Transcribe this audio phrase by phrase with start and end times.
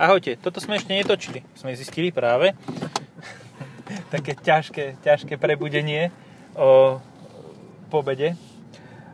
[0.00, 1.44] Ahojte, toto sme ešte netočili.
[1.52, 2.56] Sme zistili práve.
[4.14, 6.08] Také ťažké, ťažké prebudenie
[6.56, 6.96] o
[7.92, 8.32] pobede.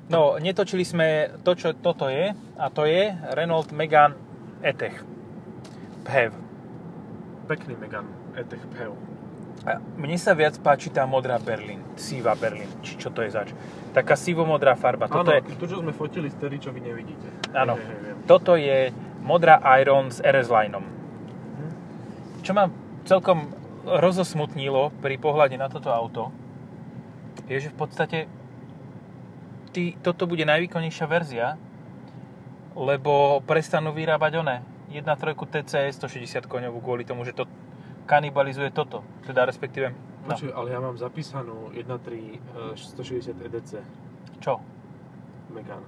[0.06, 4.14] No, netočili sme to, čo toto je, a to je Renault Megane
[4.62, 5.02] E-Tech.
[6.06, 6.30] PHEV.
[7.50, 8.06] Pekný Megan
[8.38, 8.94] E-Tech PHEV.
[9.66, 13.50] A mne sa viac páči tá modrá Berlin, síva Berlin, či čo to je zač.
[13.90, 15.10] Taká sívo-modrá farba.
[15.10, 17.26] Toto Áno, je, to, čo sme fotili, vtedy, čo vy nevidíte.
[17.50, 17.74] áno,
[18.30, 18.94] toto je
[19.26, 20.86] modrá Iron s RS lineom.
[22.46, 22.70] Čo ma
[23.04, 23.50] celkom
[23.82, 26.30] rozosmutnilo pri pohľade na toto auto,
[27.50, 28.18] je, že v podstate
[29.74, 31.58] ty, toto bude najvýkonnejšia verzia,
[32.78, 34.56] lebo prestanú vyrábať one
[34.94, 37.50] 1.3 TC 160 koňovú kvôli tomu, že to
[38.06, 39.02] kanibalizuje toto.
[39.26, 39.90] Teda respektíve,
[40.26, 43.72] no, Počuj, ale ja mám zapísanú 1.3 e, 160 EDC
[44.40, 44.60] čo?
[45.50, 45.82] Megan.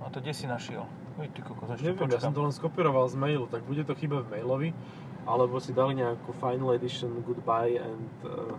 [0.00, 0.86] A to kde si našiel?
[1.12, 3.92] Uj, ty kokos, ešte Neviem, ja som to len skopíroval z mailu, tak bude to
[3.92, 4.70] chyba v mailovi,
[5.28, 8.56] alebo si dali nejakú final edition goodbye and uh,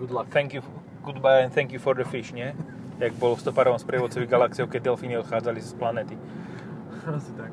[0.00, 0.24] good luck.
[0.32, 0.64] Thank you,
[1.04, 2.56] goodbye and thank you for the fish, nie?
[2.96, 6.16] Jak bolo v stoparovom sprievodcovi galaxiou, keď delfíny odchádzali z planéty.
[7.16, 7.52] Asi tak.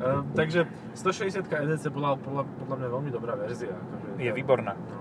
[0.00, 0.64] Uh, takže
[0.96, 3.76] 160 EDC bola podľa, podľa mňa veľmi dobrá verzia.
[3.76, 4.72] Akože, Je výborná.
[4.72, 4.96] No.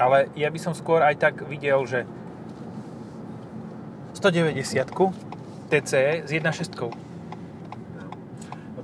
[0.00, 2.08] Ale ja by som skôr aj tak videl, že
[4.16, 4.56] 190
[5.68, 7.07] TCE s 1.6.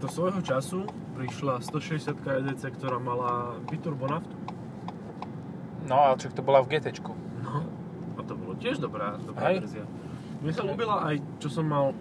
[0.04, 0.84] A to svojho času
[1.16, 4.36] prišla 160 EDC, ktorá mala biturbo naftu.
[5.88, 6.92] No ale však to bola v GT.
[7.40, 7.64] No.
[8.12, 9.64] A to bolo tiež dobrá, dobrá Hej.
[9.64, 9.84] verzia.
[10.44, 11.96] Mne sa ľúbila aj, čo som mal,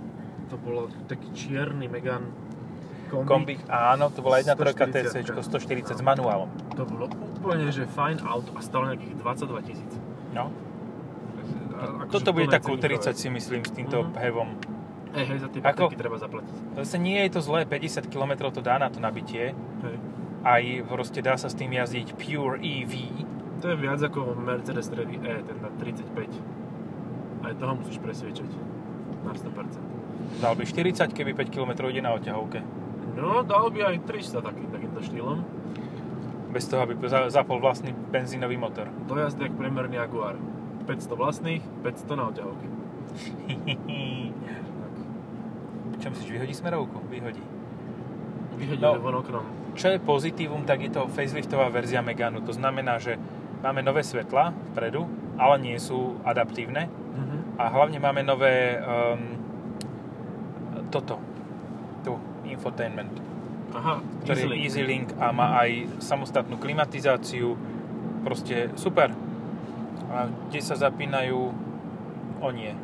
[0.52, 2.28] to bolo taký čierny Megan
[3.08, 3.24] kombi.
[3.24, 4.52] Kombi, áno, to bola 1.3
[4.84, 5.96] TC 140.
[5.96, 6.52] 140 s manuálom.
[6.76, 9.92] To bolo úplne, že fajn auto a stalo nejakých 22 tisíc.
[10.36, 10.52] No.
[11.74, 13.00] A- akože Toto v bude tak ku ceníkovej.
[13.00, 14.12] 30 si myslím s týmto Mhm.
[14.20, 14.50] hevom.
[15.14, 15.88] Hej, hej, za tie Ako?
[15.88, 16.76] baterky treba zaplatiť.
[16.76, 19.54] Zase nie je to zlé, 50 km to dá na to nabitie.
[19.54, 19.98] Hej.
[20.42, 22.94] Aj proste dá sa s tým jazdiť Pure EV.
[23.62, 26.42] To je viac ako Mercedes Stredy E, ten na 35.
[27.42, 28.50] Aj toho musíš presviečať.
[29.24, 29.80] Na 100%.
[30.42, 32.60] Dal by 40, keby 5 km ide na oťahovke.
[33.14, 35.46] No, dal by aj 300 taký, takýmto štýlom.
[36.50, 38.90] Bez toho, aby za- zapol vlastný benzínový motor.
[39.06, 40.36] Dojazd jak priemerný Jaguar.
[40.84, 42.68] 500 vlastných, 500 na oťahovke.
[46.04, 47.00] Čo myslíš, vyhodí smerovku?
[47.08, 47.40] Vyhodí.
[48.60, 49.00] Vyhodili No.
[49.00, 49.44] von oknom.
[49.80, 52.44] Čo je pozitívum, tak je to faceliftová verzia Meganu.
[52.44, 53.16] To znamená, že
[53.64, 55.08] máme nové svetla vpredu,
[55.40, 56.92] ale nie sú adaptívne.
[56.92, 57.56] Mhm.
[57.56, 59.40] A hlavne máme nové um,
[60.92, 61.24] toto,
[62.04, 63.16] tu, infotainment,
[63.72, 64.64] Aha, ktorý Easylink.
[64.68, 67.56] Easy Link a má aj samostatnú klimatizáciu.
[68.28, 69.16] Proste super.
[70.12, 71.40] A kde sa zapínajú,
[72.44, 72.76] o nie,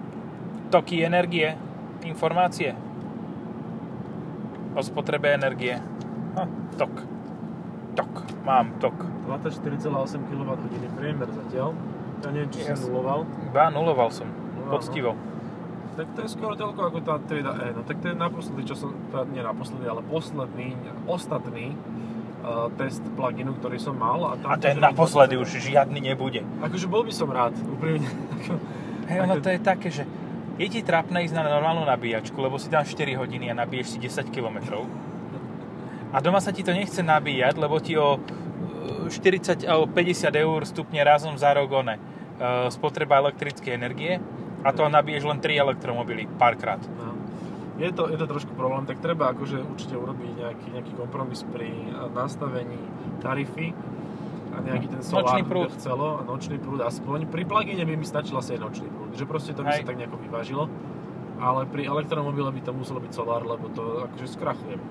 [0.71, 1.53] toky energie,
[2.07, 2.73] informácie
[4.79, 5.75] o spotrebe energie.
[6.35, 6.47] Ha,
[6.79, 7.03] tok.
[7.99, 8.13] Tok.
[8.47, 8.95] Mám tok.
[9.27, 11.75] 24,8 kWh priemer zatiaľ.
[12.19, 12.83] Ja neviem, či Yes.
[12.83, 13.27] si nuloval.
[13.51, 14.27] Ba, nuloval som.
[14.27, 15.11] Nuloval, Poctivo.
[15.99, 17.75] Tak to je skoro toľko ako tá trieda E.
[17.75, 20.75] No tak to je naposledy, čo som, teda nie naposledy, ale posledný,
[21.07, 21.75] ostatný
[22.43, 24.19] uh, test pluginu, ktorý som mal.
[24.31, 26.43] A, tam A ten naposledy už žiadny nebude.
[26.63, 28.07] Akože bol by som rád, úprimne.
[29.11, 30.03] Hej, ono to je také, že
[30.59, 33.97] je ti trápne ísť na normálnu nabíjačku, lebo si tam 4 hodiny a nabiješ si
[34.03, 34.83] 10 km.
[36.11, 38.19] A doma sa ti to nechce nabíjať, lebo ti o
[39.07, 42.01] e, 40 alebo 50 eur stupne razom za rok one, e,
[42.75, 44.19] spotreba elektrickej energie
[44.59, 46.83] a to nabiješ len 3 elektromobily párkrát.
[46.99, 47.15] No.
[47.79, 51.71] Je to, je to trošku problém, tak treba akože určite urobiť nejaký, nejaký kompromis pri
[52.11, 52.75] nastavení
[53.23, 53.71] tarify
[54.61, 55.65] nejaký ten solár Nočný prúd.
[55.65, 57.25] to chcelo, nočný prúd aspoň.
[57.25, 59.81] Pri plugine by mi stačil asi aj nočný prúd, že proste to by Hej.
[59.81, 60.65] sa tak nejako vyvážilo.
[61.37, 64.81] Ale pri elektromobile by to muselo byť solár, lebo to akože skrachujem.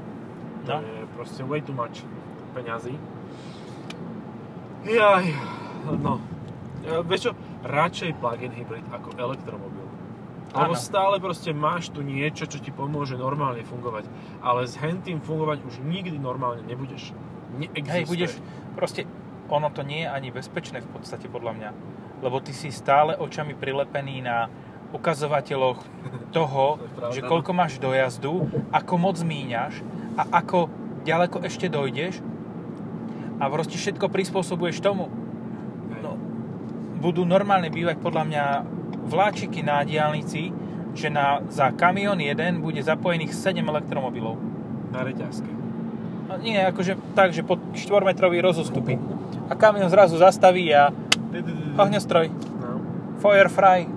[0.64, 0.80] To No.
[0.80, 2.04] je proste way too much
[2.50, 2.96] peňazí.
[4.80, 5.26] Jaj,
[5.94, 6.20] no.
[6.80, 9.84] Ja, vieš čo, radšej plug-in hybrid ako elektromobil.
[10.48, 14.08] Lebo stále proste máš tu niečo, čo ti pomôže normálne fungovať.
[14.40, 17.12] Ale s hentým fungovať už nikdy normálne nebudeš.
[17.50, 17.92] Neexistuje.
[17.92, 18.32] Hej, budeš,
[18.72, 19.04] proste,
[19.48, 21.70] ono to nie je ani bezpečné v podstate podľa mňa.
[22.20, 24.48] Lebo ty si stále očami prilepený na
[24.92, 25.80] ukazovateľoch
[26.36, 29.84] toho, To že koľko máš dojazdu, ako moc míňaš
[30.16, 30.72] a ako
[31.04, 32.20] ďaleko ešte dojdeš
[33.38, 35.06] a proste všetko prispôsobuješ tomu.
[36.02, 36.18] No,
[36.98, 38.44] budú normálne bývať podľa mňa
[39.08, 40.50] vláčiky na diálnici,
[40.98, 44.36] že na, za kamión jeden bude zapojených 7 elektromobilov.
[44.90, 45.48] Na reťazke.
[46.28, 48.98] No, nie, akože tak, že pod 4-metrový rozostupy.
[49.48, 50.92] A kamión zrazu zastaví a
[51.76, 52.28] ohňostroj,
[52.60, 53.48] No.
[53.48, 53.88] fry.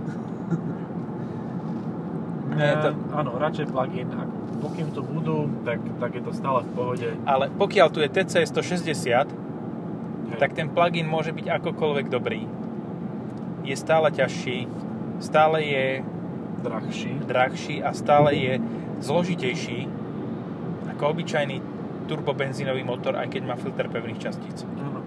[2.51, 4.07] Ne, to- Áno, radšej plug-in.
[4.11, 4.27] A
[4.59, 7.07] pokým tu budú, tak, tak je to stále v pohode.
[7.25, 10.37] Ale pokiaľ tu je TC 160, Hej.
[10.39, 12.45] tak ten plugin môže byť akokoľvek dobrý.
[13.63, 14.67] Je stále ťažší,
[15.19, 15.85] stále je
[16.61, 17.11] drahší.
[17.25, 18.53] drahší a stále je
[19.01, 19.87] zložitejší
[20.91, 21.57] ako obyčajný
[22.05, 24.65] turbobenzínový motor, aj keď má filter pevných častíc.
[24.77, 25.00] Áno.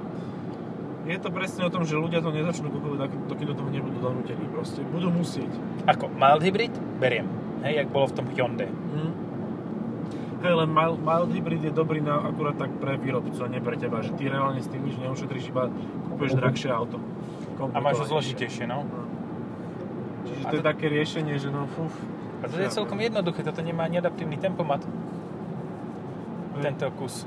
[1.04, 4.48] Je to presne o tom, že ľudia to nezačnú kupovať, dokým do toho nebudú donútení.
[4.48, 5.52] Proste budú musieť.
[5.84, 6.72] Ako mild hybrid?
[6.96, 7.28] Beriem.
[7.60, 8.72] Hej, jak bolo v tom Hyundai.
[8.72, 9.12] Hm.
[10.44, 13.76] Hej, len mild, mild hybrid je dobrý na, akurát tak pre výrobcu a nie pre
[13.76, 15.68] teba, že ty reálne s tým nič neušetríš, iba
[16.08, 16.96] kúpeš drahšie auto.
[17.72, 18.84] A máš ho zložitejšie, no.
[18.88, 19.04] No.
[20.24, 21.92] Čiže A to je to- také riešenie, že no fuf.
[22.40, 24.84] A to je celkom jednoduché, toto nemá ani adaptívny tempomat.
[26.56, 26.64] Hej.
[26.64, 27.24] Tento kus.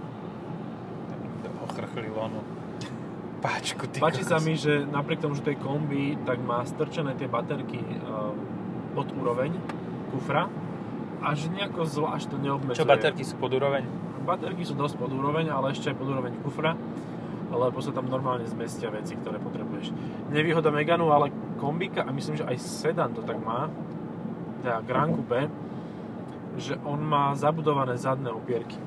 [1.65, 2.41] Ochrchlilo, no.
[3.37, 7.13] Páčku, ty Páči sa mi, že napriek tomu, že to je kombi, tak má strčené
[7.13, 8.33] tie baterky uh,
[8.97, 9.53] pod úroveň
[10.09, 10.49] kufra
[11.21, 12.81] a že nejako zvlášť to neobmedzuje.
[12.81, 13.85] Čo, baterky sú pod úroveň?
[14.25, 16.73] Baterky sú dosť pod úroveň, ale ešte aj pod úroveň kufra,
[17.53, 19.93] lebo sa tam normálne zmestia veci, ktoré potrebuješ.
[20.33, 21.29] Nevýhoda Meganu, ale
[21.61, 23.69] kombika, a myslím, že aj sedan to tak má,
[24.65, 25.45] teda Grand Coupe,
[26.57, 28.81] že on má zabudované zadné opierky.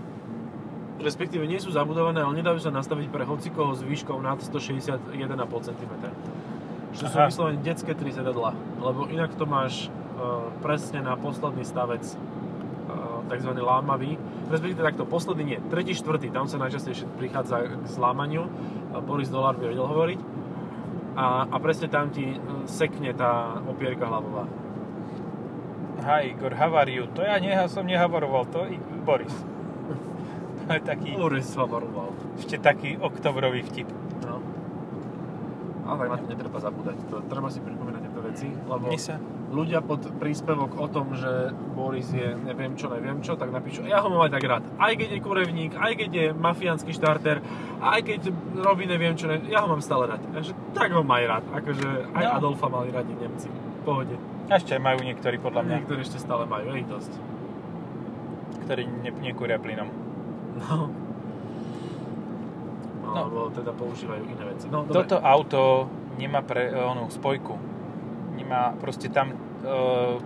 [1.01, 5.17] Respektíve nie sú zabudované, ale nedajú sa nastaviť pre hocikoho s výškou nad 161,5
[5.73, 5.93] cm.
[6.93, 8.53] Čo sú vyslovene detské tri sedadla,
[8.85, 13.53] lebo inak to máš uh, presne na posledný stavec uh, tzv.
[13.57, 14.21] lámavý.
[14.53, 18.45] Respektíve takto, posledný nie, tretí, štvrtý, tam sa najčastejšie prichádza k zlámaniu.
[18.93, 20.21] Uh, Boris Dolár by vedel hovoriť.
[21.17, 22.39] A, a presne tam ti
[22.69, 24.47] sekne tá opierka hlavová.
[26.01, 27.09] Hi Igor, how are you?
[27.13, 29.35] To ja, ne, ja som nehavaroval, to i Boris.
[30.71, 32.15] Taký, Boris havaroval.
[32.39, 33.91] ešte taký oktobrový vtip.
[34.23, 34.39] No.
[35.83, 36.97] Ale tak na to netreba zabúdať.
[37.11, 39.19] To, treba si pripomínať tieto veci, lebo Mne sa,
[39.51, 43.99] ľudia pod príspevok o tom, že Boris je neviem čo, neviem čo, tak napíšu, ja
[43.99, 44.63] ho mám aj tak rád.
[44.79, 47.43] Aj keď je kurevník, aj keď je mafiánsky štarter,
[47.83, 48.21] aj keď
[48.55, 50.23] robí neviem čo, neviem, ja ho mám stále rád.
[50.31, 51.43] Takže tak ho maj rád.
[51.51, 51.83] Akože
[52.15, 52.33] aj No.
[52.39, 53.51] Adolfa mali radi Nemci.
[53.51, 54.15] V pohode.
[54.47, 57.13] a ešte majú niektorí podľa mňa, Niektorí ešte stále majú, je dosť.
[58.63, 59.91] ktorí ne, nekúria plynom.
[60.57, 60.91] No.
[63.01, 63.21] No, No.
[63.27, 64.67] lebo teda používajú iné veci.
[64.67, 64.95] No, dobre.
[64.95, 65.61] Toto auto
[66.15, 67.59] nemá pre, onú spojku.
[68.35, 69.37] Nemá proste tam e,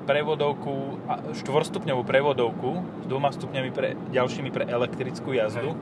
[0.05, 1.01] prevodovku,
[1.35, 5.73] štvorstupňovú prevodovku s dvoma stupňami pre, ďalšími pre elektrickú jazdu.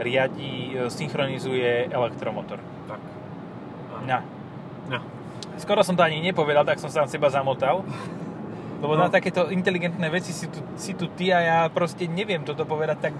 [0.00, 2.58] Riadí, e, synchronizuje elektromotor.
[2.88, 3.00] Tak.
[4.08, 4.24] Na.
[4.88, 4.98] No.
[5.58, 7.84] Skoro som to ani nepovedal, tak som sa na seba zamotal.
[8.80, 9.04] Lebo No.
[9.04, 13.10] na takéto inteligentné veci si tu, si tu ty a ja proste neviem toto povedať
[13.10, 13.14] tak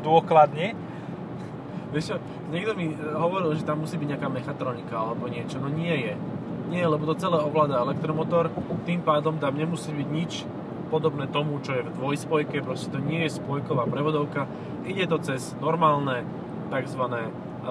[0.00, 0.74] dôkladne.
[1.88, 2.16] Vieš čo,
[2.52, 6.14] niekto mi e, hovoril, že tam musí byť nejaká mechatronika alebo niečo, no nie je.
[6.68, 8.52] Nie, lebo to celé ovláda elektromotor,
[8.84, 10.32] tým pádom tam nemusí byť nič
[10.92, 14.48] podobné tomu, čo je v dvojspojke, proste to nie je spojková prevodovka,
[14.84, 16.24] ide to cez normálne
[16.68, 17.04] tzv.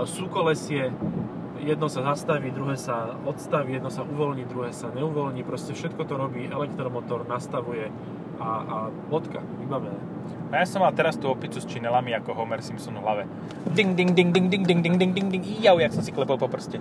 [0.06, 0.94] súkolesie,
[1.62, 6.14] jedno sa zastaví, druhé sa odstaví, jedno sa uvoľní, druhé sa neuvoľní, proste všetko to
[6.18, 7.90] robí elektromotor, nastavuje
[8.38, 8.78] a, a
[9.10, 9.98] bodka, vybavené.
[10.48, 13.24] A ja som mal teraz tú opicu s činelami ako Homer Simpson v hlave.
[13.76, 16.40] Ding, ding, ding, ding, ding, ding, ding, ding, ding, ding, jau, jak som si klepol
[16.40, 16.80] po prste.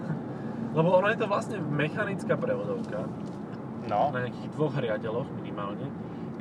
[0.76, 3.08] Lebo ono je to vlastne mechanická prevodovka,
[3.86, 5.86] No, na nejakých dvoch riadeloch minimálne,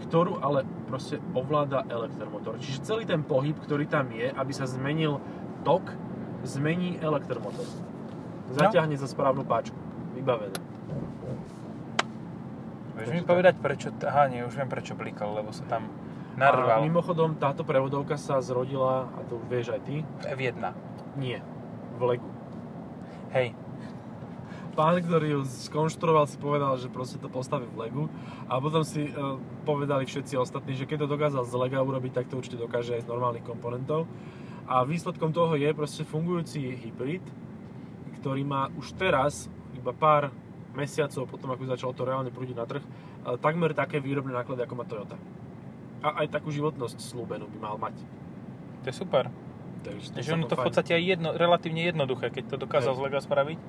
[0.09, 2.57] ktorú ale proste ovláda elektromotor.
[2.57, 5.21] Čiže celý ten pohyb, ktorý tam je, aby sa zmenil
[5.61, 5.93] tok,
[6.41, 7.65] zmení elektromotor.
[8.49, 9.77] Zaťahne za správnu páčku.
[10.17, 10.57] Vybavené.
[12.95, 15.91] vieš mi povedať prečo, aha nie, už viem prečo blikal, lebo sa tam
[16.35, 20.59] A narval mimochodom, táto prevodovka sa zrodila, a to vieš aj ty, v F1.
[21.15, 21.39] nie,
[21.95, 22.29] v Legu.
[23.31, 23.55] Hej,
[24.75, 28.03] Pán, ktorý ju skonštruoval, si povedal, že proste to postaví v Legu
[28.51, 32.27] a potom si uh, povedali všetci ostatní, že keď to dokázal z Lega urobiť, tak
[32.27, 34.03] to určite dokáže aj z normálnych komponentov.
[34.67, 37.23] A výsledkom toho je proste fungujúci hybrid,
[38.19, 39.47] ktorý má už teraz,
[39.79, 40.35] iba pár
[40.75, 44.75] mesiacov potom, ako začalo to reálne prúdiť na trh, uh, takmer také výrobné náklady, ako
[44.75, 45.15] má Toyota.
[46.05, 47.97] A aj takú životnosť slúbenú by mal mať.
[48.85, 49.33] to je super.
[49.85, 50.67] Takže to ono to v fajn.
[50.69, 52.97] podstate aj jedno, relatívne jednoduché, keď to dokázal Hej.
[52.97, 53.59] z Lega spraviť.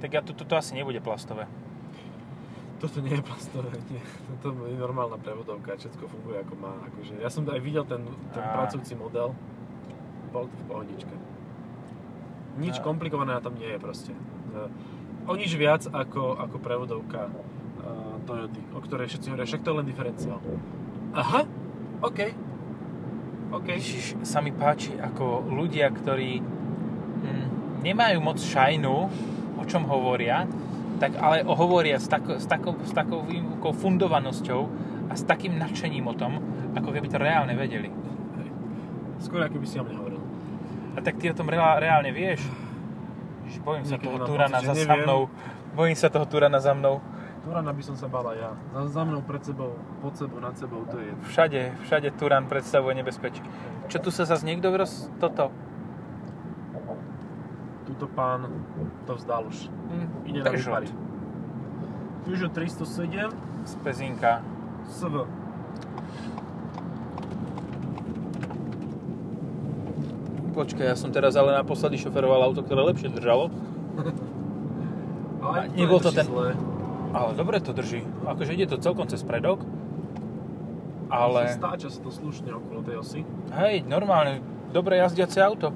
[0.00, 1.48] Tak ja tu, toto asi nebude plastové.
[2.80, 4.00] Toto nie je plastové, nie.
[4.40, 6.72] Toto je normálna prevodovka, všetko funguje ako má.
[6.92, 8.04] Akože, ja som aj videl ten,
[8.36, 9.32] ten pracujúci model,
[10.32, 11.14] bol to v pohodičke.
[12.60, 12.84] Nič Á.
[12.84, 14.12] komplikované na tom nie je proste.
[15.24, 19.76] O nič viac ako, ako prevodovka uh, Toyoty, o ktorej všetci hovoria, však to je
[19.80, 20.40] len diferenciál.
[21.14, 21.46] Aha,
[22.02, 22.20] OK.
[23.54, 23.68] OK.
[23.70, 27.46] Ježiš, sa mi páči, ako ľudia, ktorí hm,
[27.86, 28.96] nemajú moc šajnu,
[29.54, 30.50] o čom hovoria,
[30.98, 33.22] tak ale hovoria s, tako, s, takou, s takou
[33.62, 34.60] fundovanosťou
[35.10, 36.42] a s takým nadšením o tom,
[36.74, 37.90] ako keby to reálne vedeli.
[38.42, 38.48] Hej.
[39.22, 40.22] Skôr ako by si o mne hovoril.
[40.94, 42.42] A tak ty o tom reá- reálne vieš.
[43.46, 45.20] Ježiš, bojím sa Niekedy toho mám Turana za mnou.
[45.74, 47.02] Bojím sa toho Turana za mnou.
[47.44, 48.56] Turana by som sa bala ja.
[48.72, 51.22] Za, za mnou, pred sebou, pod sebou, nad sebou, to je jedno.
[51.24, 53.44] Všade, všade Turan predstavuje nebezpečie.
[53.86, 55.12] Čo tu sa zase niekto roz...
[55.20, 55.52] toto?
[57.84, 58.48] Tuto pán
[59.04, 59.68] to vzdal už.
[59.68, 60.88] Hm, Ide na výpary.
[62.24, 63.28] Peugeot 307
[63.62, 64.40] Z Pezinka.
[64.88, 65.28] SV.
[70.54, 73.50] Počkaj, ja som teraz ale naposledy šoferoval auto, ktoré lepšie držalo.
[75.44, 76.50] Ale nebol to nedrží ten- Zle.
[77.14, 78.02] Ale dobre to drží.
[78.26, 79.62] Akože ide to celkom cez predok.
[81.06, 83.20] Ale, Stáča sa to slušne okolo tej osy.
[83.54, 84.42] hej, normálne,
[84.74, 85.70] dobre jazdiace auto.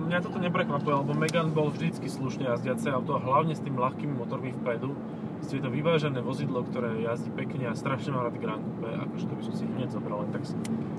[0.00, 4.56] Mňa toto neprekvapuje, lebo Megan bol vždycky slušne jazdiace auto, hlavne s tým ľahkými motormi
[4.56, 4.96] vpredu.
[5.42, 9.34] Je to vyvážené vozidlo, ktoré jazdí pekne a strašne mám rád Grand Coupe, akože to
[9.34, 10.52] by som si hneď zobral len tak z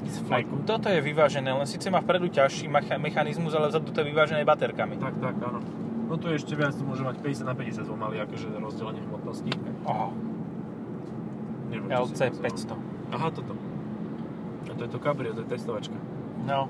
[0.03, 0.65] z Aj fajku.
[0.65, 4.41] toto je vyvážené, len síce má vpredu ťažší mecha- mechanizmus, ale vzadu to je vyvážené
[4.43, 4.97] baterkami.
[4.97, 5.61] Tak, tak, áno.
[6.11, 9.47] No tu je ešte viac, tu môže mať 50 na 50 pomaly, akože rozdelenie hmotnosti.
[9.87, 10.11] Oho,
[11.71, 12.75] Neviem, LC to nazval.
[13.07, 13.15] 500.
[13.15, 13.53] Aha, toto.
[14.67, 15.95] A to je to Cabrio, to je testovačka.
[16.43, 16.67] No,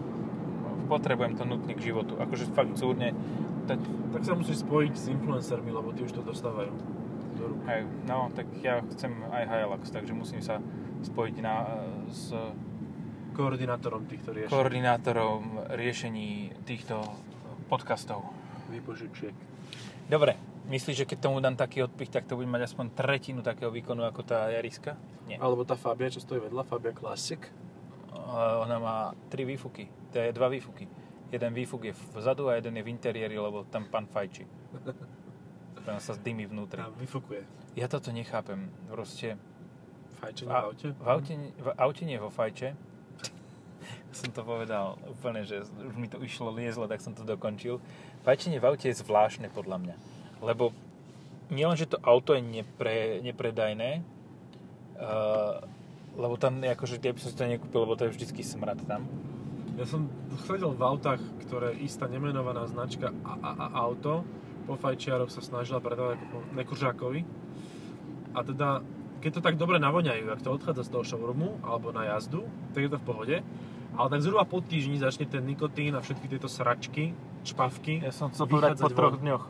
[0.86, 2.22] potrebujem to nutne k životu.
[2.22, 3.18] Akože fakt súrne.
[3.66, 3.82] Tak,
[4.14, 6.70] Tak sa musíš spojiť s influencermi, lebo tí už to dostávajú
[7.42, 7.66] do rúk.
[7.66, 10.62] hej, no, tak ja chcem aj Hilux, takže musím sa
[11.02, 11.82] spojiť na,
[12.14, 12.30] s
[13.34, 14.54] Koordinátorom týchto riešení.
[14.54, 17.02] koordinátorom riešení týchto
[17.72, 18.41] podcastov.
[18.72, 19.36] Vypožičiek.
[20.08, 20.40] Dobre,
[20.72, 24.08] myslíš, že keď tomu dám taký odpich, tak to bude mať aspoň tretinu takého výkonu
[24.08, 24.96] ako tá Jariska?
[25.28, 25.38] Nie.
[25.38, 27.40] Alebo tá Fabia, čo stojí vedľa, Fabia Classic.
[28.64, 28.98] Ona má
[29.28, 29.92] tri výfuky.
[30.12, 30.88] To je dva výfuky.
[31.32, 34.44] Jeden výfuk je vzadu a jeden je v interiéri, lebo tam pán fajči.
[35.82, 36.78] Tam sa zdymí vnútri.
[36.78, 37.42] A vyfukuje.
[37.74, 38.70] Ja toto nechápem.
[38.86, 39.42] Proste
[40.22, 40.88] Fajčenie v, v aute?
[40.94, 42.78] v, aute, v aute nie vo fajče.
[44.16, 47.80] Som to povedal úplne, že už mi to išlo liezlo, tak som to dokončil.
[48.28, 49.96] Fajčenie v aute je zvláštne podľa mňa.
[50.44, 50.76] Lebo
[51.52, 54.02] nielen, že to auto je nepre, nepredajné,
[55.00, 55.64] uh,
[56.16, 59.08] lebo tam akože, ja by som si to nekúpil, lebo to je vždycky smrad tam.
[59.80, 60.12] Ja som
[60.44, 64.28] chodil v autách, ktoré istá nemenovaná značka a, a, a auto
[64.68, 67.22] po fajčiaroch sa snažila predávať ako po nekuržákovi.
[68.32, 68.86] A teda,
[69.20, 72.88] keď to tak dobre navoňajú, ak to odchádza z toho showroomu alebo na jazdu, tak
[72.88, 73.38] je to v pohode.
[74.02, 77.14] Ale tak zhruba po týždni začne ten nikotín a všetky tieto sračky,
[77.46, 78.02] čpavky.
[78.02, 79.22] Ja som chcel povedať po troch von.
[79.22, 79.44] dňoch.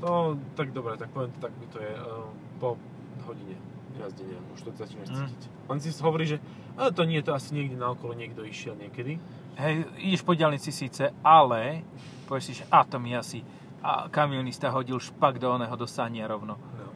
[0.00, 2.26] No, tak dobre, tak poviem to tak, to je uh,
[2.56, 2.80] po
[3.28, 3.54] hodine
[3.92, 5.28] jazdenia, už to začínaš Mm.
[5.28, 5.50] cítiť.
[5.68, 6.40] On si hovorí, že
[6.74, 9.20] ale to nie, to asi niekde na okolo niekto išiel niekedy.
[9.60, 11.84] Hej, ideš po diálnici síce, ale
[12.24, 13.44] povieš si, že a to mi asi
[13.82, 16.54] a kamionista hodil špak do oného do sania rovno.
[16.56, 16.88] No.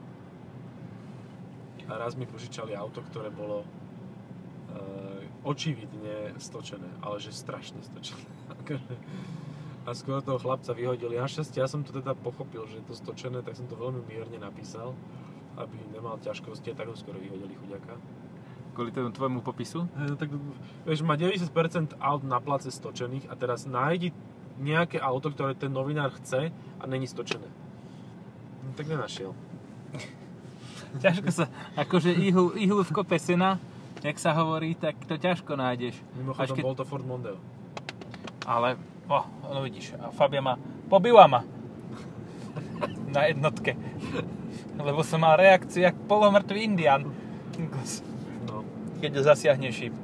[1.87, 3.67] A raz mi požičali auto, ktoré bolo e,
[5.47, 8.27] očividne stočené, ale že strašne stočené.
[8.61, 8.99] Akože-
[9.87, 11.15] a skoro toho chlapca vyhodili.
[11.15, 14.35] Našťastie ja som to teda pochopil, že je to stočené, tak som to veľmi mierne
[14.43, 14.99] napísal,
[15.55, 17.95] aby nemal ťažkosti tak ho skoro vyhodili chuďaka.
[18.75, 19.87] Kvôli tomu tvojmu popisu?
[19.97, 20.35] Hej, No tak
[20.85, 24.11] vieš, má 90% aut na place stočených a teraz nájdi
[24.59, 27.47] nejaké auto, ktoré ten novinár chce a není stočené.
[28.67, 29.33] No, tak nenašiel.
[31.03, 31.47] Ťažko sa,
[31.79, 33.63] akože ihu, ihu v kope sena,
[34.03, 35.97] jak sa hovorí, tak to ťažko nájdeš.
[36.17, 37.39] Mimochodom keď- bol to Ford Mondeo.
[38.47, 38.79] Ale,
[39.11, 40.55] oh, no vidíš, a Fabia ma,
[40.87, 41.43] pobila ma.
[43.15, 43.75] Na jednotke.
[44.77, 47.09] Lebo som mal reakciu jak polomrtvý indian.
[48.47, 48.63] No.
[49.01, 49.97] Keď zasiahne šíp.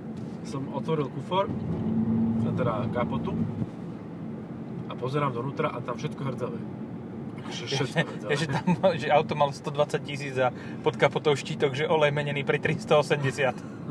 [0.48, 1.46] Som otvoril kufor,
[2.52, 3.32] teda kapotu
[4.88, 6.58] a pozerám donútra a tam všetko hrdzavé.
[7.42, 8.30] Akože všetko hrdzavé.
[8.36, 10.52] že, tam, že auto malo 120 tisíc a
[10.84, 13.81] pod kapotou štítok, že olej menený pri 380.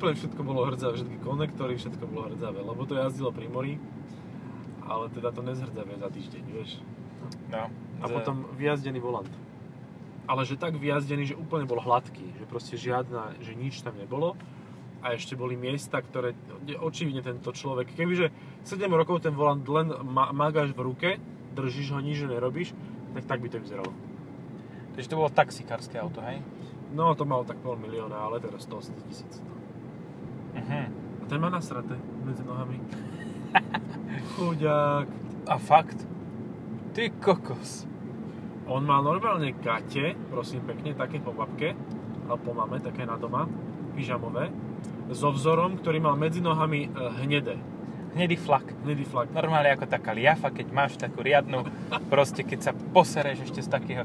[0.00, 3.46] No, no úplne všetko bolo hrdzavé, všetky konektory, všetko bolo hrdzavé, lebo to jazdilo pri
[3.52, 3.74] mori,
[4.88, 6.80] ale teda to nezhrdzavé za týždeň, vieš.
[7.52, 7.68] No,
[8.00, 9.28] A potom vyjazdený volant.
[10.24, 14.40] Ale že tak vyjazdený, že úplne bol hladký, že proste žiadna, že nič tam nebolo.
[15.04, 16.32] A ešte boli miesta, ktoré,
[16.64, 18.32] kde očividne tento človek, kebyže
[18.64, 21.10] 7 rokov ten volant len ma- magáš v ruke,
[21.56, 22.72] držíš ho, nič nerobíš,
[23.16, 23.92] tak tak by to vyzeralo.
[24.96, 26.40] Takže to bolo taxikárske auto, hej?
[26.92, 29.40] No, to malo tak pol milióna, ale teraz 180 tisíc.
[30.60, 30.86] Uh-huh.
[31.20, 32.76] A ten má nasraté medzi nohami.
[34.36, 35.08] Chuďák.
[35.48, 35.98] A fakt?
[36.92, 37.86] Ty kokos.
[38.70, 41.74] On má normálne gate, prosím pekne, také po babke,
[42.28, 43.50] alebo po mame, také na doma,
[43.98, 44.54] pyžamové,
[45.10, 46.88] so vzorom, ktorý mal medzi nohami e,
[47.26, 47.58] hnedé,
[48.14, 48.74] Hnedý flak.
[48.86, 49.30] hnedý flak.
[49.34, 51.62] Normálne ako taká liafa, keď máš takú riadnu,
[52.10, 54.02] proste keď sa posereš ešte z takého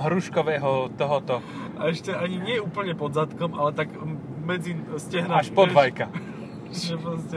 [0.00, 1.44] hruškového tohoto,
[1.80, 3.88] A ešte ani nie úplne pod zadkom, ale tak
[4.50, 5.38] medzi stehnami.
[5.38, 6.10] až pod vajka.
[6.70, 7.36] Že proste,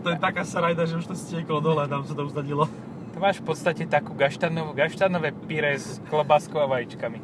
[0.00, 2.64] to je taká sarajda, že už to stieklo dole a tam sa to usadilo.
[3.12, 7.20] To máš v podstate takú gaštanovú, gaštanové pyré s klobáskou a vajíčkami.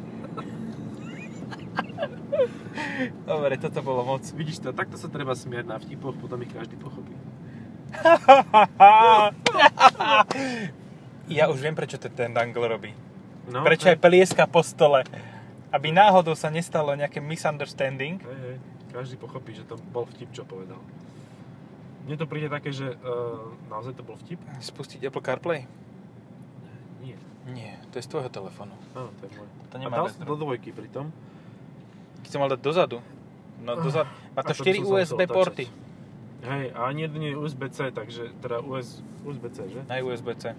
[3.25, 4.21] Dobre, toto bolo moc.
[4.31, 7.17] Vidíš to, takto sa treba smiať na vtipoch, potom ich každý pochopí.
[11.37, 12.93] ja už viem, prečo to ten dangle robí.
[13.49, 15.03] No, Prečo aj plieska po stole.
[15.71, 18.21] Aby náhodou sa nestalo nejaké misunderstanding.
[18.21, 18.40] Hej,
[18.91, 20.79] každý pochopí, že to bol vtip, čo povedal.
[22.05, 24.41] Mne to príde také, že uh, naozaj to bol vtip?
[24.59, 25.65] Spustiť Apple CarPlay?
[26.99, 27.17] Nie.
[27.49, 28.73] Nie, to je z tvojho telefónu.
[28.93, 29.47] Áno, to je môj.
[29.71, 31.09] To a nemá dal bez som do dvojky pritom.
[32.25, 32.97] Keď som mal dať dozadu.
[33.61, 34.09] No dozadu.
[34.33, 35.65] Má to A to 4 by som sa musel USB porty.
[36.41, 39.81] Hej, a ani jeden je USB-C, takže teda US, USB-C, že?
[39.85, 40.57] Na USB-C.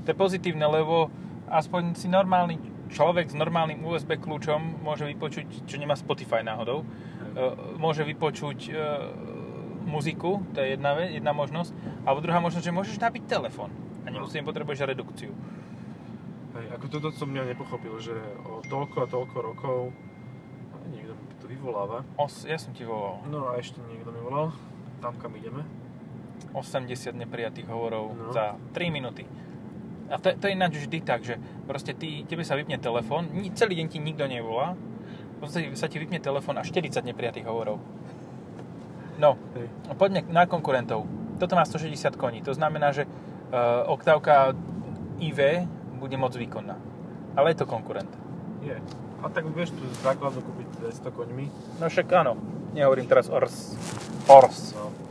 [0.00, 1.10] To je pozitívne, lebo
[1.50, 6.86] aspoň si normálny človek s normálnym USB kľúčom môže vypočuť, čo nemá Spotify náhodou, e,
[7.76, 8.72] môže vypočuť e,
[9.82, 11.72] muziku, to je jedna, jedna možnosť,
[12.04, 13.70] alebo druhá možnosť, že môžeš nabiť telefón
[14.02, 15.32] a nemusí potrebuješ redukciu.
[16.50, 19.78] Hej, ako toto som ja nepochopil, že o toľko a toľko rokov
[20.90, 22.02] niekto mi to vyvoláva.
[22.16, 23.22] Os, ja som ti volal.
[23.26, 24.50] No a ešte niekto mi volal,
[24.98, 25.62] tam kam ideme.
[26.50, 28.32] 80 neprijatých hovorov No.
[28.34, 29.22] za 3 minúty.
[30.10, 31.38] A to, to je ináč vždy tak, že
[31.70, 34.74] proste ty, tebe sa vypne telefón, celý deň ti nikto nevolá,
[35.38, 37.78] potom sa, sa ti vypne telefón a 40 neprijatých hovorov.
[39.16, 39.68] No, Hej.
[39.94, 41.06] poďme na konkurentov.
[41.38, 44.52] Toto má 160 koní, to znamená, že uh, oktávka
[45.20, 45.68] IV
[46.00, 46.76] bude moc výkonná.
[47.36, 48.10] Ale je to konkurent.
[48.60, 48.76] Je.
[49.20, 51.46] A tak vieš tu základnú kúpiť 200 koňmi.
[51.80, 52.36] No však áno,
[52.72, 53.76] nehovorím teraz Ors.
[54.28, 54.72] Ors.
[54.72, 55.09] No.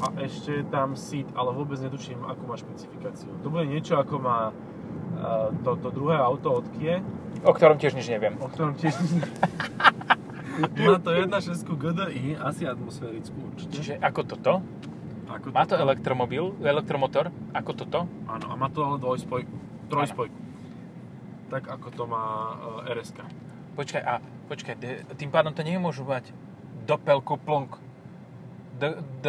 [0.00, 3.28] A ešte tam seat, ale vôbec netuším, akú má špecifikáciu.
[3.40, 7.04] To bude niečo, ako má uh, to, to druhé auto od Kia,
[7.40, 8.36] O ktorom tiež nič neviem.
[8.36, 8.92] o ktorom tiež...
[10.76, 11.30] má to 1.6
[11.64, 13.72] GDI, asi atmosférickú určite.
[13.72, 14.52] Čiže ako toto?
[15.30, 15.84] Ako Má to toto.
[15.84, 18.00] elektromobil, elektromotor, ako toto?
[18.26, 19.54] Áno, a má to ale dvojspojku,
[19.86, 20.34] trojspojku.
[21.48, 22.24] Tak ako to má
[22.82, 23.22] uh, RSK.
[23.72, 26.34] Počkaj, a počkaj, de- tým pádom to nemôžu mať
[26.82, 27.70] Doppelkupplung
[28.76, 28.82] D,
[29.22, 29.26] D,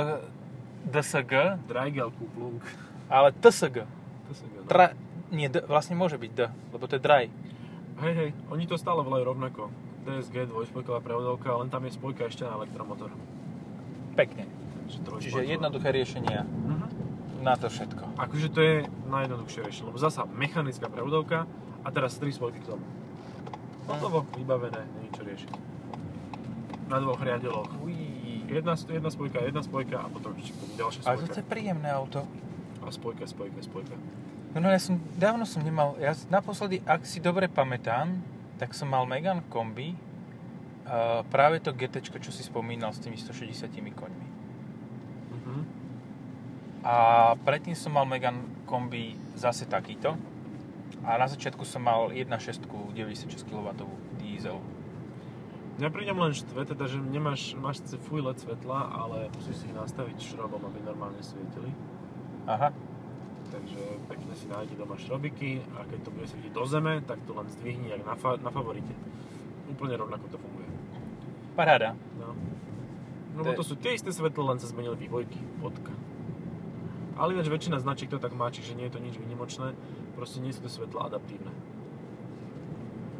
[0.83, 2.59] DSG, Dreigel-Kupplung.
[3.07, 3.83] ale TSG.
[3.83, 4.63] To sa no.
[4.65, 4.85] Tra,
[5.29, 6.41] nie, D, vlastne môže byť D,
[6.71, 7.27] lebo to je Dry.
[7.99, 9.69] Hej, hej, oni to stále volajú rovnako.
[10.01, 13.13] DSG, dvojspojková prevodovka, len tam je spojka ešte na elektromotor.
[14.13, 14.49] Pekne.
[14.89, 15.21] Trojspojková.
[15.21, 16.85] Čiže jednoduché riešenia Mhm.
[17.39, 18.17] na to všetko.
[18.17, 18.75] Akože to je
[19.07, 21.45] najjednoduchšie riešenie, lebo zasa mechanická prevodovka
[21.79, 22.83] a teraz tri spojky k tomu.
[23.85, 25.51] Hotovo, vybavené, nie je čo riešiť.
[26.85, 27.71] Na dvoch riadeloch.
[28.51, 31.23] Jedna, jedna spojka, jedna spojka a potom ešte ďalšia Ale spojka.
[31.31, 32.19] toto je príjemné auto.
[32.83, 33.95] A spojka, spojka, spojka.
[34.51, 38.19] No, no ja som, dávno som nemal, ja naposledy, ak si dobre pamätám,
[38.59, 39.95] tak som mal Megan kombi,
[40.83, 44.27] uh, práve to GT, čo si spomínal s tými 160 koňmi.
[45.31, 45.55] Mhm.
[46.83, 46.95] A
[47.47, 48.35] predtým som mal Megan
[48.67, 50.19] kombi zase takýto.
[51.01, 53.73] A na začiatku som mal 1.6 96 kW
[54.19, 54.59] diesel.
[55.81, 59.65] Mňa pri ňom len štve, teda, že nemáš, máš síce full LED svetla, ale musíš
[59.65, 61.73] si ich nastaviť šrobom, aby normálne svietili.
[62.45, 62.69] Aha.
[63.49, 67.33] Takže pekne si nájdi doma šrobiky a keď to bude svietiť do zeme, tak to
[67.33, 68.93] len zdvihni jak na, fa- na favorite.
[69.73, 70.69] Úplne rovnako to funguje.
[71.57, 71.97] Paráda.
[72.13, 72.37] No.
[73.33, 75.97] No To to sú tie isté svetlo, len sa zmenili vývojky, bodka.
[77.17, 79.73] Ale ináč väčšina značiek to tak má, čiže nie je to nič výnimočné,
[80.13, 81.49] proste nie sú to svetla adaptívne.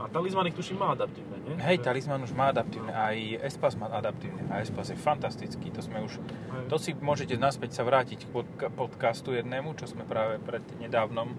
[0.02, 1.56] A talizmanik tuším má adaptívne, nie?
[1.58, 4.42] Hej, talizman už má adaptívne, aj Espas má adaptívne.
[4.48, 6.18] A Espas je fantastický, to sme už...
[6.18, 6.66] Hej.
[6.68, 11.34] To si môžete naspäť sa vrátiť k podca- podcastu jednému, čo sme práve pred nedávnom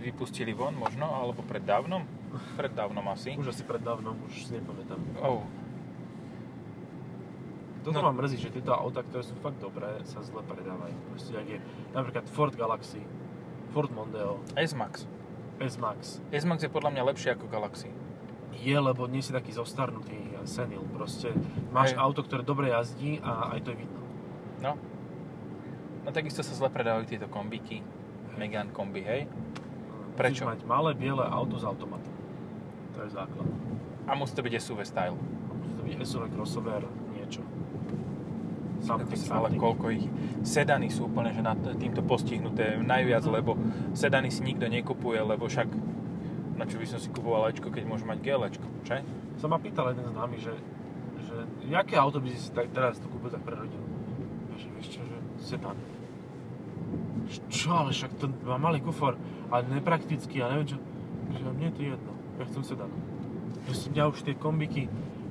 [0.00, 2.06] vypustili von možno, alebo preddávnom?
[2.54, 3.34] Preddávnom asi.
[3.34, 5.00] Už asi predávnom, už si nepamätám.
[5.20, 5.44] Oh,
[7.78, 8.10] Toto No.
[8.10, 10.92] ma mrzí, že tieto auta, ktoré sú fakt dobré, sa zle predávajú.
[11.08, 11.56] Proste, je
[11.94, 13.00] napríklad Ford Galaxy,
[13.70, 15.08] Ford Mondeo, S-Max.
[15.58, 16.22] S-Max.
[16.30, 17.90] S-Max je podľa mňa lepšie ako Galaxy.
[18.58, 20.82] Je, lebo nie si taký zostarnutý a senil.
[20.94, 21.30] Proste
[21.70, 22.02] máš Hej.
[22.02, 24.00] auto, ktoré dobre jazdí a aj to je vidno.
[24.62, 24.74] No.
[26.02, 27.82] No takisto sa zle predávajú tieto kombíky.
[28.38, 29.26] Megane kombi, hej?
[30.14, 30.46] Prečo?
[30.46, 32.14] Musíš mať malé biele auto s automatom.
[32.94, 33.46] To je základ.
[34.06, 35.18] A musí to byť SUV style.
[35.18, 36.82] A musí to byť SUV crossover.
[38.88, 39.60] Something, Ale something.
[39.60, 40.06] koľko ich...
[40.40, 43.54] Sedany sú úplne že na t- týmto postihnuté najviac, lebo
[43.92, 45.68] sedany si nikto nekupuje, lebo však
[46.56, 49.04] na čo by som si kupoval Ečko, keď môžem mať GLčko, že?
[49.38, 50.50] Sa ma pýtal jeden známy, že,
[51.22, 51.36] že
[51.70, 53.84] jaké auto by si tak teraz to kúpil tak pre rodinu?
[54.58, 55.78] Že vieš čo, že sedan.
[57.52, 59.14] Čo, ale však to má malý kufor
[59.52, 60.78] a nepraktický a neviem čo.
[61.30, 62.12] Že mne je to jedno.
[62.40, 62.90] Ja chcem sedan.
[63.62, 64.88] Proste mňa už tie kombiky,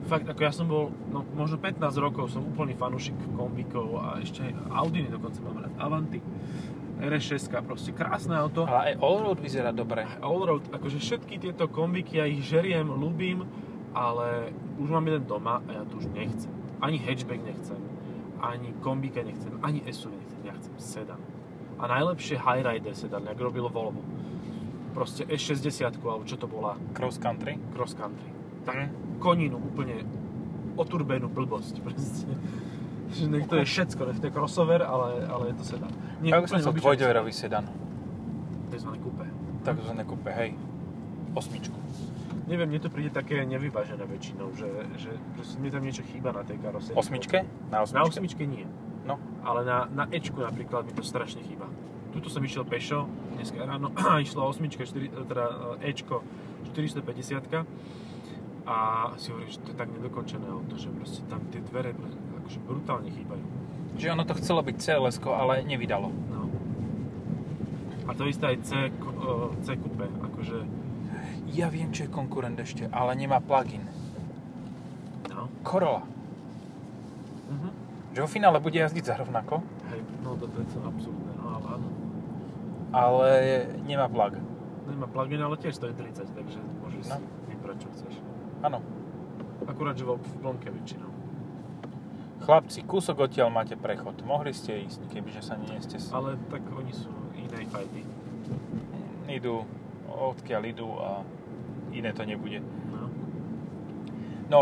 [0.07, 4.41] fakt, ako ja som bol, no možno 15 rokov som úplný fanúšik kombikov a ešte
[4.71, 6.19] Audiny dokonca mám rád, Avanti,
[6.97, 8.65] RS6, proste krásne auto.
[8.65, 10.07] Ale aj Allroad vyzerá dobre.
[10.17, 13.45] Allroad, akože všetky tieto kombiky, ja ich žeriem, ľúbim,
[13.93, 14.49] ale
[14.81, 16.49] už mám jeden doma a ja to už nechcem.
[16.81, 17.77] Ani hatchback nechcem,
[18.41, 21.21] ani kombika nechcem, ani SUV nechcem, ja chcem sedan.
[21.77, 24.01] A najlepšie highrider sedan, jak robilo Volvo.
[24.97, 27.61] Proste S60, alebo čo to bola, Cross country.
[27.77, 28.33] cross country.
[28.65, 29.06] Tak Mhm.
[29.17, 30.05] Koninu úplne
[30.77, 31.81] oturbenú blbosť.
[31.85, 32.29] Proste.
[33.07, 35.91] Že to je všetko, to je crossover, ale, ale je to sedan.
[36.19, 37.71] Nie, Ja by som chcel dvojdverový sedan.
[38.67, 39.25] Takzvané kúpe.
[39.63, 40.51] Takzvané kúpe, hej.
[41.31, 41.77] Osmičku.
[42.47, 44.67] Neviem, mne to príde také nevyvážené väčšinou, že,
[44.99, 46.99] že, že mne tam niečo chýba na tej karosérii.
[46.99, 47.47] Osmičke?
[47.71, 47.99] Na osmičke?
[47.99, 48.67] Na osmičke nie.
[49.07, 49.19] No.
[49.43, 51.67] Ale na, na Ečku napríklad mi to strašne chýba.
[52.11, 53.91] Tuto som išiel pešo, dneska ráno
[54.25, 55.45] išla osmička, 4, teda
[55.79, 56.23] Ečko
[56.75, 57.67] 450
[58.67, 58.77] a
[59.15, 63.07] si hovorím, že to je tak nedokončené auto, že proste tam tie dvere akože brutálne
[63.07, 63.45] chýbajú.
[63.95, 66.11] Že ono to chcelo byť cls ale nevydalo.
[66.27, 66.51] No.
[68.05, 68.71] A to isté aj C,
[69.61, 70.57] C coupe, akože,
[71.49, 73.87] Ja viem, čo je konkurent ešte, ale nemá plugin.
[75.27, 75.47] no.
[75.63, 76.03] Corolla.
[77.47, 77.69] Mhm.
[78.13, 81.67] Že vo finále bude jazdiť za rovnako, Hej, no to je to absurdné, no ale
[81.69, 81.87] áno.
[82.91, 83.29] ale
[83.81, 84.35] nemá plug.
[84.85, 87.15] Nemá plugin, ale tiež stojí 30, takže môžeš No.
[87.15, 88.13] si vybrať, čo chceš.
[88.61, 88.81] Áno.
[89.67, 91.11] Akurát, že v plnke väčšinou.
[92.47, 94.21] Chlapci, kúsok odtiaľ máte prechod.
[94.23, 95.99] Mohli ste ísť, kebyže sa nie ste...
[96.13, 98.01] Ale tak oni sú inej fajty.
[99.27, 99.67] Idú,
[100.07, 101.25] odkiaľ idú a
[101.91, 102.63] iné to nebude.
[102.93, 103.09] No.
[104.47, 104.61] No,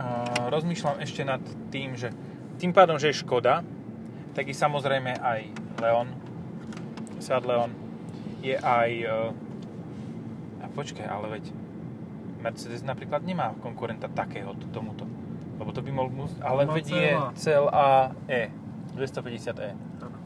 [0.00, 2.14] uh, rozmýšľam ešte nad tým, že
[2.56, 3.60] tým pádom, že je Škoda,
[4.32, 5.40] tak je samozrejme aj
[5.84, 6.08] Leon,
[7.20, 7.74] Seat Leon,
[8.40, 8.90] je aj...
[9.04, 9.30] Uh,
[10.64, 11.44] a počkaj, ale veď
[12.38, 15.04] Mercedes napríklad nemá konkurenta takého tomuto.
[15.56, 16.10] Lebo to by mohol...
[16.10, 18.12] mus- Ale Má veď je CLA.
[18.28, 18.52] E,
[18.92, 19.68] 250E.
[20.00, 20.16] Áno.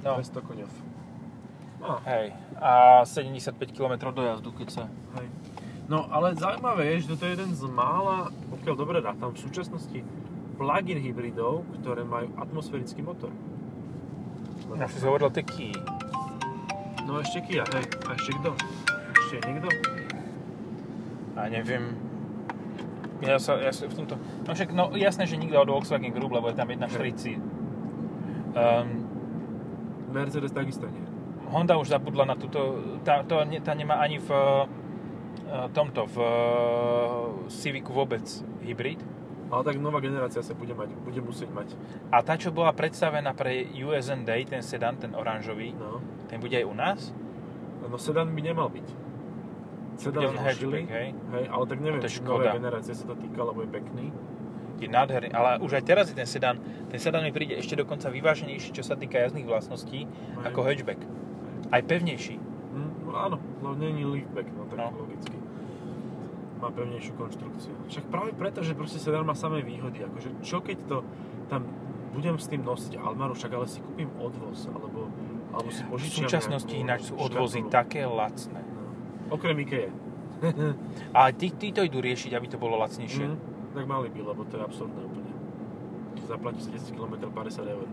[0.00, 0.70] No, 200 koňov.
[1.80, 2.32] No, hej.
[2.56, 4.82] A 75 km dojazdu, keď sa...
[5.16, 5.28] hej.
[5.90, 9.98] No, ale zaujímavé je, že toto je jeden z mála, pokiaľ dobre rátam, v súčasnosti
[10.54, 13.32] plug-in hybridov, ktoré majú atmosférický motor.
[14.70, 15.74] No, si hovoril tie Kia.
[17.08, 17.84] No ešte Kia, hej.
[18.06, 18.54] A ešte kto?
[19.18, 19.68] Ešte niekto?
[21.40, 21.96] A neviem.
[23.24, 24.16] Ja sa, ja sa v tomto...
[24.44, 27.40] No však, no jasné, že nikto od Volkswagen Group, lebo je tam 1.40.
[28.56, 29.04] Um,
[30.12, 31.04] Mercedes takisto nie.
[31.48, 32.80] Honda už zabudla na túto...
[33.04, 34.64] Tá, to, tá nemá ani v uh,
[35.76, 36.28] tomto, v uh,
[37.52, 38.24] Civicu vôbec
[38.64, 39.00] hybrid.
[39.50, 41.74] Ale tak nová generácia sa bude, mať, bude musieť mať.
[42.14, 45.98] A tá, čo bola predstavená pre USN Day, ten sedan, ten oranžový, No.
[46.30, 47.00] ten bude aj u nás?
[47.82, 49.09] No sedan by nemal byť.
[50.00, 51.08] Sedan hatchback, hej?
[51.12, 52.48] hej, ale tak neviem, či škoda.
[52.48, 54.06] nové generácie sa to týka, lebo je pekný.
[54.76, 56.56] Je nádherný, ale už aj teraz je ten sedan,
[56.88, 60.44] ten sedan mi príde ešte dokonca vyváženejší, čo sa týka jazdných vlastností, Hej.
[60.46, 61.00] ako hatchback.
[61.68, 62.40] Aj pevnejší.
[62.40, 64.88] Hm, no áno, no není liftback, no tak No.
[64.96, 65.36] logicky.
[66.56, 67.72] Má pevnejšiu konštrukciu.
[67.86, 70.00] Však práve preto, že proste sedan má samé výhody.
[70.02, 70.96] Akože čo keď to
[71.48, 71.64] tam
[72.10, 75.08] budem s tým nosiť Almaru, však ale si kúpim odvoz, alebo,
[75.52, 77.72] alebo si V požičiam súčasnosti nejakú ináč sú odvozy škatulu.
[77.72, 78.60] také lacné.
[79.30, 79.90] Okrem Ikea.
[81.18, 83.24] A tí, tí to idú riešiť, aby to bolo lacnejšie.
[83.24, 83.36] Hm,
[83.72, 85.32] tak mali by, lebo to je absurdné úplne.
[86.24, 87.86] Zaplatíš za 10 km 50 eur.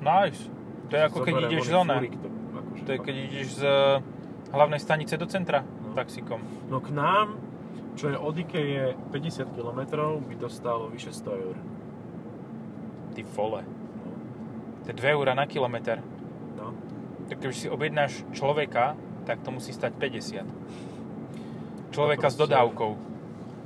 [0.00, 0.48] Nice.
[0.88, 1.96] To je ako keď ideš z one.
[1.96, 4.00] akože To je keď ideš z eh,
[4.50, 5.92] hlavnej stanice do centra No.
[5.92, 6.40] taxikom.
[6.66, 7.38] No k nám,
[7.94, 9.80] čo je od Ikea 50 km,
[10.20, 11.56] by to stálo vyše 100 eur.
[13.14, 13.62] Ty vole.
[13.62, 14.10] No.
[14.82, 16.02] To je 2 eurá na kilometr.
[16.54, 16.74] no.
[17.24, 18.92] Tak keď si objednáš človeka,
[19.24, 20.44] tak to musí stať 50.
[21.92, 22.90] Človeka s dodávkou.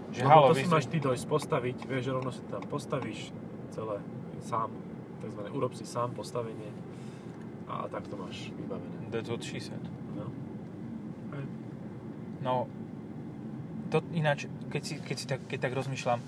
[0.09, 3.29] Že No, halo, to si vy máš ty dojsť postaviť, vieš, rovno si tam postavíš
[3.77, 4.01] celé
[4.41, 4.73] sám,
[5.21, 6.73] takzvané urob si sám postavenie
[7.69, 9.13] a tak to máš vybavené.
[9.13, 9.81] That's what she said.
[10.17, 10.33] No.
[11.37, 11.45] Hej.
[12.41, 12.55] No,
[13.93, 16.21] to ináč, keď, si, keď, si tak, keď tak rozmýšľam,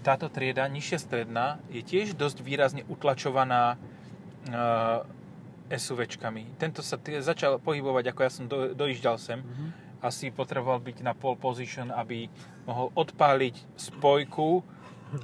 [0.00, 5.02] táto trieda, nižšia stredná, je tiež dosť výrazne utlačovaná uh,
[5.70, 6.56] SUVčkami.
[6.56, 9.40] Tento sa t- začal pohybovať, ako ja som do, dojížďal sem.
[9.42, 9.66] Mhm.
[10.04, 12.28] Asi potreboval byť na pole position, aby
[12.68, 14.60] mohol odpáliť spojku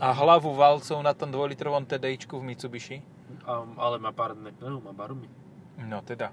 [0.00, 2.98] a hlavu valcov na tom 2-litrovom TDIčku v Mitsubishi.
[3.44, 5.28] A, ale má pár pneu, má barumy.
[5.76, 6.30] No teda,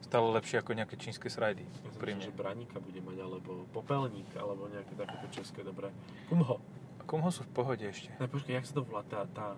[0.00, 1.64] stalo lepšie ako nejaké čínske srajdy.
[1.84, 5.92] Myslel, že braníka bude mať, alebo popelník, alebo nejaké takéto české dobré.
[6.32, 6.58] Kumho.
[7.04, 8.12] Kumho sú v pohode ešte.
[8.20, 9.56] Ne, počkaj, jak sa to volá tá, tá,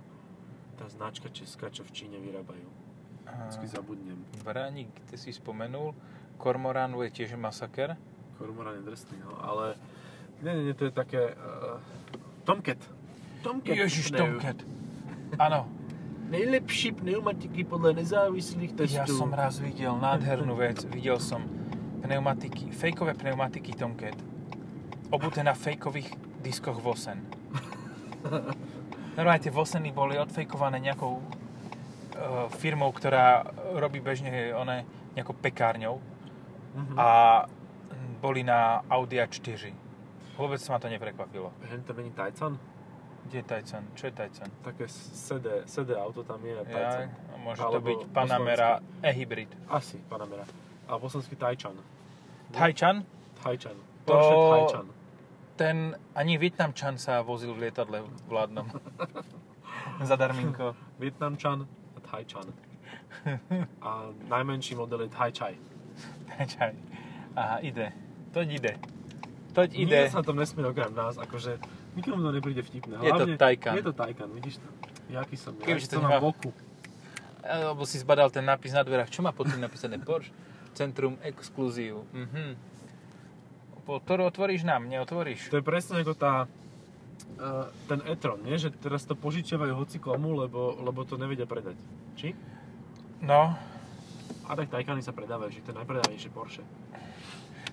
[0.79, 2.80] tá značka česká, čo v Číne vyrábajú?
[3.39, 4.19] Vždycky zabudnem.
[4.45, 5.95] Braník, ty si spomenul.
[6.41, 7.97] Kormorán je tiež masaker.
[8.39, 9.77] Kormorán je drsný, no, ale
[10.41, 11.37] nie, nie, nie, to je také...
[11.37, 11.77] Uh,
[12.49, 12.81] Tomcat.
[13.45, 13.77] Tomcat.
[13.77, 14.17] Ježiš.
[14.17, 14.57] Tomcat.
[15.37, 15.69] Áno,
[16.31, 19.03] Nejlepší pneumatiky podľa nezávislých testů.
[19.03, 20.87] ja som raz videl nádhernú vec.
[20.87, 21.43] Videl som
[22.07, 24.15] pneumatiky, fejkové pneumatiky Tomcat.
[25.11, 27.27] Obuté na fejkových diskoch Vosen.
[29.19, 31.19] Normálne tie Voseny boli odfejkované nejakou
[32.53, 35.99] firmou, ktorá robí bežne one, nejakou pekárňou
[36.71, 36.95] Mhm.
[36.95, 37.09] a
[38.21, 39.73] boli na Audi A4.
[40.37, 41.51] Vôbec ma to neprekvapilo.
[41.63, 42.55] Hen to není Tajcan?
[43.27, 43.85] Kde je Tajcan?
[43.93, 44.49] Čo je Tajcan?
[44.63, 47.09] Také sedé, sedé auto tam je, Ja, Tajcan.
[47.39, 48.71] môže to Alebo byť Panamera
[49.03, 49.51] e-hybrid.
[49.69, 50.45] Asi, Panamera.
[50.87, 51.77] A bosanský Tajčan.
[52.51, 53.05] Tajčan?
[53.39, 53.77] Tajčan.
[54.05, 54.87] To- Tajčan.
[55.55, 55.77] Ten
[56.15, 58.65] ani Vietnamčan sa vozil v lietadle vládnom.
[60.03, 60.73] Za darminko.
[60.97, 61.69] Vietnamčan
[62.11, 62.47] Tajčan.
[63.81, 63.91] A
[64.27, 65.55] najmenší model je Tajčaj.
[66.29, 66.75] Tajčan.
[67.33, 67.95] Aha, ide.
[68.31, 68.73] Toď ide.
[69.51, 70.11] Toď Nikto ide.
[70.11, 71.59] sa tam nesmie okrem nás, akože
[71.95, 72.99] nikomu to nepríde vtipné.
[72.99, 73.75] Je to Taycan.
[73.75, 74.69] Je to Taycan, vidíš to?
[75.11, 76.55] Jaký som ja, Kebyže to nemá- boku.
[77.41, 79.11] Alebo si zbadal ten nápis na dverách.
[79.11, 79.99] Čo má pod tým napísané?
[79.99, 80.31] Porsche
[80.71, 82.07] Centrum Exclusive.
[82.15, 82.55] Mhm.
[83.83, 85.51] Ktorú otvoríš nám, neotvoríš.
[85.51, 86.47] To je presne ako tá,
[87.89, 88.57] ten e-tron, nie?
[88.57, 91.77] Že teraz to požičiavajú hoci komu, lebo, lebo to nevedia predať.
[92.15, 92.33] Či?
[93.21, 93.55] No,
[94.49, 96.65] A tak Taycany sa predávajú, že to je najpredávanejšie Porsche.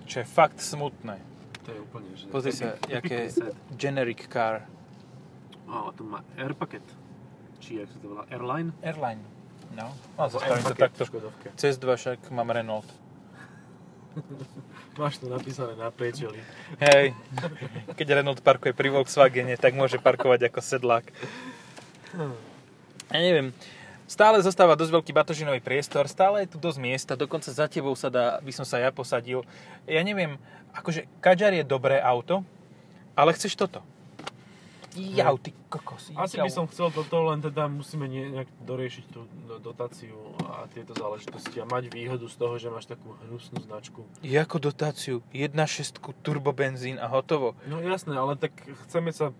[0.05, 1.17] čo je fakt smutné.
[1.65, 2.29] To je úplne, že...
[2.31, 3.27] Pozri sa, jaké
[3.75, 4.63] generic car.
[5.67, 6.85] A to má Air paket.
[7.59, 8.23] Či jak sa to volá?
[8.31, 8.71] Airline?
[8.79, 9.19] Airline.
[9.75, 11.03] No, a zastavím to takto.
[11.03, 11.51] Škodovke.
[11.59, 12.87] Cez dva však mám Renault.
[14.97, 16.41] Máš to napísané na priečeli.
[16.81, 17.13] Hej,
[17.93, 21.05] keď Renault parkuje pri Volkswagene, tak môže parkovať ako sedlák.
[23.13, 23.53] Ja neviem,
[24.09, 28.09] stále zostáva dosť veľký batožinový priestor, stále je tu dosť miesta, dokonca za tebou sa
[28.09, 29.45] dá, by som sa ja posadil.
[29.85, 30.41] Ja neviem,
[30.73, 32.41] akože Kadžar je dobré auto,
[33.13, 33.85] ale chceš toto.
[34.97, 36.09] Jau, ty kokos.
[36.17, 36.45] Asi jau.
[36.45, 41.61] by som chcel toto, len teda musíme nejak doriešiť tú do- dotáciu a tieto záležitosti
[41.61, 44.03] a mať výhodu z toho, že máš takú hnusnú značku.
[44.23, 47.53] Ako dotáciu, 1.6 turbobenzín a hotovo.
[47.69, 48.53] No jasné, ale tak
[48.87, 49.31] chceme sa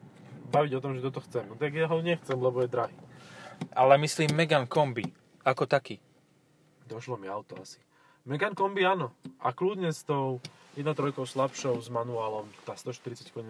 [0.52, 1.44] baviť o tom, že toto chcem.
[1.50, 2.96] No tak ja ho nechcem, lebo je drahý.
[3.74, 5.04] Ale myslím Megan Kombi,
[5.42, 5.98] ako taký.
[6.88, 7.82] Došlo mi auto asi.
[8.28, 9.16] Megan Kombi áno.
[9.40, 10.44] A kľudne s tou
[10.78, 13.50] 1.3 slabšou s manuálom, tá 140 koní,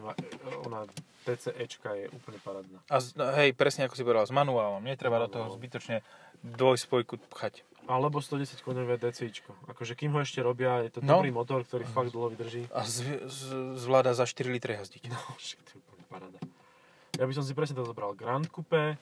[0.64, 0.88] ona
[1.28, 2.80] TCEčka je úplne parádna.
[2.88, 4.80] A z, no, hej, presne ako si povedal, s manuálom.
[4.80, 5.60] Netreba do toho Manuálom.
[5.60, 5.96] zbytočne
[6.42, 7.68] dvojspojku pchať.
[7.84, 9.52] Alebo 110 koňové DCIčko.
[9.68, 11.20] Akože kým ho ešte robia, je to No.
[11.20, 12.68] dobrý motor, ktorý fakt dlho vydrží.
[12.72, 13.40] A z, z,
[13.76, 15.08] zvláda za 4 litre jazdiť.
[15.08, 15.20] No,
[15.68, 16.40] to je úplne paráda.
[17.16, 18.12] Ja by som si presne to zobral.
[18.14, 18.96] Grand Coupe.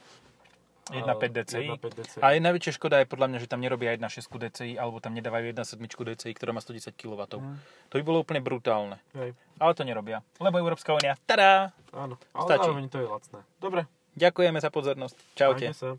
[0.88, 1.66] 1.5 a- DCI.
[1.72, 2.20] 1.5 DCI.
[2.20, 5.50] A je najväčšia škoda je podľa mňa, že tam nerobia 1.6 DCI, alebo tam nedávajú
[5.50, 7.22] 1.7 DCI, ktorá má 110 kW.
[7.32, 9.02] Hm, To by bolo úplne brutálne.
[9.14, 10.22] hej, Ale to nerobia.
[10.38, 11.74] Lebo Európska únia, tada!
[11.90, 12.22] áno.
[12.32, 12.70] Ale Stačí.
[12.88, 13.40] to je lacné.
[13.58, 13.82] Dobre,
[14.16, 15.16] Ďakujeme za pozornosť.
[15.36, 15.68] Čaute.
[15.68, 15.90] majte sa.